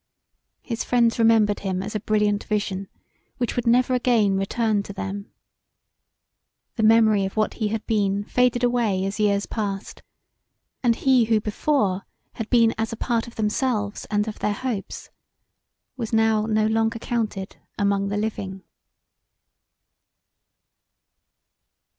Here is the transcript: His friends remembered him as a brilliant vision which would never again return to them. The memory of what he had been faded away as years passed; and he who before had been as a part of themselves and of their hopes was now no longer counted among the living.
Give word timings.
His 0.63 0.83
friends 0.83 1.19
remembered 1.19 1.59
him 1.59 1.83
as 1.83 1.93
a 1.93 1.99
brilliant 1.99 2.43
vision 2.45 2.87
which 3.37 3.55
would 3.55 3.67
never 3.67 3.93
again 3.93 4.35
return 4.35 4.81
to 4.81 4.93
them. 4.93 5.31
The 6.75 6.81
memory 6.81 7.23
of 7.23 7.37
what 7.37 7.53
he 7.53 7.67
had 7.67 7.85
been 7.85 8.23
faded 8.23 8.63
away 8.63 9.05
as 9.05 9.19
years 9.19 9.45
passed; 9.45 10.01
and 10.81 10.95
he 10.95 11.25
who 11.25 11.39
before 11.39 12.07
had 12.33 12.49
been 12.49 12.73
as 12.79 12.91
a 12.91 12.95
part 12.97 13.27
of 13.27 13.35
themselves 13.35 14.05
and 14.05 14.27
of 14.27 14.39
their 14.39 14.53
hopes 14.55 15.11
was 15.97 16.11
now 16.11 16.47
no 16.47 16.65
longer 16.65 16.97
counted 16.97 17.57
among 17.77 18.07
the 18.07 18.17
living. 18.17 18.63